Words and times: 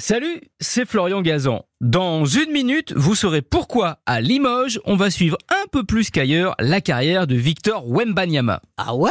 Salut, 0.00 0.40
c'est 0.60 0.88
Florian 0.88 1.20
Gazan. 1.20 1.66
Dans 1.82 2.24
une 2.24 2.50
minute, 2.52 2.94
vous 2.96 3.14
saurez 3.14 3.42
pourquoi 3.42 3.98
à 4.06 4.22
Limoges, 4.22 4.80
on 4.86 4.96
va 4.96 5.10
suivre 5.10 5.36
un 5.50 5.66
peu 5.72 5.84
plus 5.84 6.08
qu'ailleurs 6.08 6.54
la 6.58 6.80
carrière 6.80 7.26
de 7.26 7.34
Victor 7.34 7.86
Wembanyama. 7.86 8.62
Ah 8.78 8.96
ouais? 8.96 9.10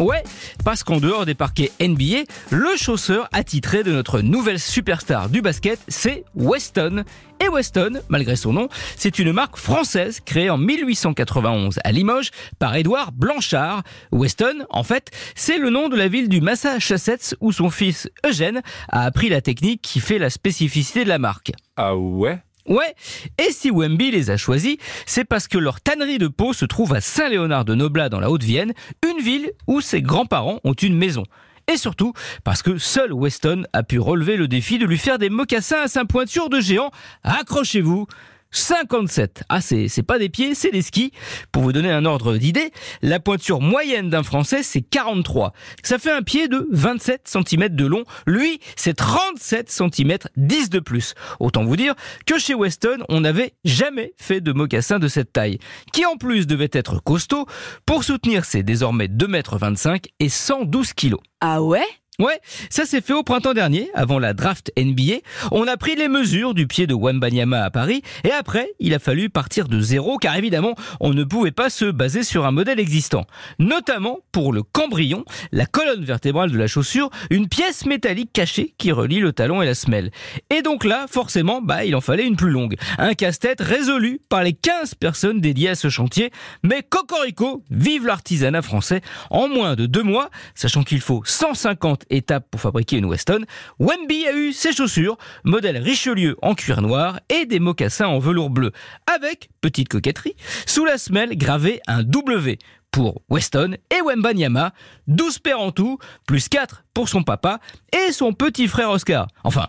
Ouais, 0.00 0.22
parce 0.64 0.82
qu'en 0.82 0.98
dehors 0.98 1.26
des 1.26 1.34
parquets 1.34 1.72
NBA, 1.78 2.24
le 2.50 2.74
chausseur 2.78 3.28
attitré 3.32 3.82
de 3.82 3.92
notre 3.92 4.22
nouvelle 4.22 4.58
superstar 4.58 5.28
du 5.28 5.42
basket, 5.42 5.78
c'est 5.88 6.24
Weston. 6.34 7.04
Et 7.38 7.48
Weston, 7.48 8.00
malgré 8.08 8.34
son 8.34 8.54
nom, 8.54 8.68
c'est 8.96 9.18
une 9.18 9.32
marque 9.32 9.58
française 9.58 10.20
créée 10.24 10.48
en 10.48 10.56
1891 10.56 11.80
à 11.84 11.92
Limoges 11.92 12.30
par 12.58 12.74
Édouard 12.76 13.12
Blanchard. 13.12 13.82
Weston, 14.10 14.64
en 14.70 14.84
fait, 14.84 15.10
c'est 15.34 15.58
le 15.58 15.68
nom 15.68 15.90
de 15.90 15.96
la 15.96 16.08
ville 16.08 16.30
du 16.30 16.40
Massachusetts 16.40 17.34
où 17.40 17.52
son 17.52 17.68
fils 17.68 18.08
Eugène 18.26 18.62
a 18.88 19.04
appris 19.04 19.28
la 19.28 19.42
technique 19.42 19.82
qui 19.82 20.00
fait 20.00 20.18
la 20.18 20.30
spécificité 20.30 21.04
de 21.04 21.10
la 21.10 21.18
marque. 21.18 21.52
Ah 21.76 21.94
ouais? 21.94 22.40
Ouais, 22.66 22.94
et 23.38 23.52
si 23.52 23.70
Wemby 23.70 24.10
les 24.10 24.30
a 24.30 24.36
choisis, 24.36 24.76
c'est 25.06 25.24
parce 25.24 25.48
que 25.48 25.58
leur 25.58 25.80
tannerie 25.80 26.18
de 26.18 26.28
peau 26.28 26.52
se 26.52 26.64
trouve 26.64 26.94
à 26.94 27.00
Saint-Léonard 27.00 27.64
de 27.64 27.74
Noblat 27.74 28.08
dans 28.08 28.20
la 28.20 28.30
Haute-Vienne, 28.30 28.72
une 29.08 29.22
ville 29.22 29.50
où 29.66 29.80
ses 29.80 30.02
grands-parents 30.02 30.60
ont 30.64 30.74
une 30.74 30.96
maison. 30.96 31.24
Et 31.72 31.76
surtout, 31.76 32.12
parce 32.44 32.62
que 32.62 32.78
seul 32.78 33.12
Weston 33.12 33.64
a 33.72 33.82
pu 33.82 33.98
relever 33.98 34.36
le 34.36 34.48
défi 34.48 34.78
de 34.78 34.86
lui 34.86 34.98
faire 34.98 35.18
des 35.18 35.30
mocassins 35.30 35.82
à 35.82 35.88
sa 35.88 36.04
pointure 36.04 36.50
de 36.50 36.60
géant. 36.60 36.90
Accrochez-vous 37.22 38.06
57. 38.50 39.44
Ah, 39.48 39.60
c'est, 39.60 39.88
c'est 39.88 40.02
pas 40.02 40.18
des 40.18 40.28
pieds, 40.28 40.54
c'est 40.54 40.70
des 40.70 40.82
skis. 40.82 41.12
Pour 41.52 41.62
vous 41.62 41.72
donner 41.72 41.90
un 41.90 42.04
ordre 42.04 42.36
d'idée, 42.36 42.72
la 43.02 43.20
pointure 43.20 43.60
moyenne 43.60 44.10
d'un 44.10 44.22
Français, 44.22 44.62
c'est 44.62 44.80
43. 44.80 45.52
Ça 45.82 45.98
fait 45.98 46.12
un 46.12 46.22
pied 46.22 46.48
de 46.48 46.66
27 46.70 47.28
cm 47.28 47.68
de 47.68 47.86
long. 47.86 48.04
Lui, 48.26 48.60
c'est 48.76 48.94
37 48.94 49.70
cm, 49.70 50.18
10 50.36 50.70
de 50.70 50.80
plus. 50.80 51.14
Autant 51.38 51.64
vous 51.64 51.76
dire 51.76 51.94
que 52.26 52.38
chez 52.38 52.54
Weston, 52.54 52.98
on 53.08 53.20
n'avait 53.20 53.54
jamais 53.64 54.14
fait 54.16 54.40
de 54.40 54.52
mocassin 54.52 54.98
de 54.98 55.08
cette 55.08 55.32
taille. 55.32 55.58
Qui 55.92 56.04
en 56.06 56.16
plus 56.16 56.46
devait 56.46 56.70
être 56.72 57.02
costaud 57.02 57.46
pour 57.86 58.04
soutenir 58.04 58.44
ses 58.44 58.62
désormais 58.62 59.08
2 59.08 59.26
m 59.26 59.42
25 59.50 60.06
et 60.18 60.28
112 60.28 60.92
kg. 60.94 61.14
Ah 61.40 61.62
ouais? 61.62 61.86
Ouais, 62.20 62.38
ça 62.68 62.84
s'est 62.84 63.00
fait 63.00 63.14
au 63.14 63.22
printemps 63.22 63.54
dernier, 63.54 63.90
avant 63.94 64.18
la 64.18 64.34
draft 64.34 64.70
NBA. 64.76 65.20
On 65.52 65.66
a 65.66 65.78
pris 65.78 65.96
les 65.96 66.08
mesures 66.08 66.52
du 66.52 66.66
pied 66.66 66.86
de 66.86 66.92
Wembanyama 66.92 67.64
à 67.64 67.70
Paris, 67.70 68.02
et 68.24 68.30
après, 68.30 68.68
il 68.78 68.92
a 68.92 68.98
fallu 68.98 69.30
partir 69.30 69.68
de 69.68 69.80
zéro, 69.80 70.18
car 70.18 70.36
évidemment, 70.36 70.74
on 71.00 71.14
ne 71.14 71.24
pouvait 71.24 71.50
pas 71.50 71.70
se 71.70 71.86
baser 71.86 72.22
sur 72.22 72.44
un 72.44 72.50
modèle 72.50 72.78
existant. 72.78 73.24
Notamment 73.58 74.18
pour 74.32 74.52
le 74.52 74.62
cambrion, 74.62 75.24
la 75.50 75.64
colonne 75.64 76.04
vertébrale 76.04 76.50
de 76.50 76.58
la 76.58 76.66
chaussure, 76.66 77.08
une 77.30 77.48
pièce 77.48 77.86
métallique 77.86 78.34
cachée 78.34 78.74
qui 78.76 78.92
relie 78.92 79.20
le 79.20 79.32
talon 79.32 79.62
et 79.62 79.66
la 79.66 79.74
semelle. 79.74 80.10
Et 80.50 80.60
donc 80.60 80.84
là, 80.84 81.06
forcément, 81.08 81.62
bah, 81.62 81.86
il 81.86 81.96
en 81.96 82.02
fallait 82.02 82.26
une 82.26 82.36
plus 82.36 82.50
longue. 82.50 82.76
Un 82.98 83.14
casse-tête 83.14 83.62
résolu 83.62 84.20
par 84.28 84.42
les 84.42 84.52
15 84.52 84.94
personnes 84.96 85.40
dédiées 85.40 85.70
à 85.70 85.74
ce 85.74 85.88
chantier. 85.88 86.32
Mais 86.64 86.82
cocorico, 86.82 87.64
vive 87.70 88.04
l'artisanat 88.04 88.60
français. 88.60 89.00
En 89.30 89.48
moins 89.48 89.74
de 89.74 89.86
deux 89.86 90.02
mois, 90.02 90.28
sachant 90.54 90.82
qu'il 90.82 91.00
faut 91.00 91.22
150 91.24 92.09
étape 92.10 92.46
pour 92.50 92.60
fabriquer 92.60 92.98
une 92.98 93.06
Weston, 93.06 93.44
Wemby 93.78 94.26
a 94.26 94.34
eu 94.34 94.52
ses 94.52 94.72
chaussures, 94.72 95.16
modèle 95.44 95.78
Richelieu 95.78 96.36
en 96.42 96.54
cuir 96.54 96.82
noir 96.82 97.20
et 97.28 97.46
des 97.46 97.60
mocassins 97.60 98.06
en 98.06 98.18
velours 98.18 98.50
bleu, 98.50 98.72
avec, 99.06 99.50
petite 99.60 99.88
coquetterie, 99.88 100.36
sous 100.66 100.84
la 100.84 100.98
semelle 100.98 101.36
gravé 101.36 101.80
un 101.86 102.02
W 102.02 102.58
pour 102.90 103.22
Weston 103.28 103.76
et 103.90 104.02
Wembanyama, 104.02 104.72
12 105.06 105.38
paires 105.38 105.60
en 105.60 105.72
tout, 105.72 105.98
plus 106.26 106.48
4 106.48 106.84
pour 106.94 107.08
son 107.08 107.22
papa 107.22 107.60
et 107.92 108.12
son 108.12 108.32
petit 108.32 108.68
frère 108.68 108.90
Oscar. 108.90 109.28
Enfin, 109.44 109.68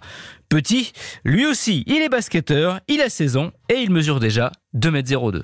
petit, 0.49 0.91
lui 1.23 1.45
aussi, 1.45 1.83
il 1.87 2.01
est 2.01 2.09
basketteur, 2.09 2.79
il 2.87 3.01
a 3.01 3.09
16 3.09 3.37
ans 3.37 3.51
et 3.69 3.75
il 3.75 3.91
mesure 3.91 4.19
déjà 4.19 4.51
2m02. 4.75 5.43